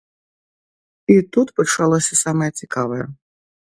[1.17, 3.03] І тут пачалося самае цікавае.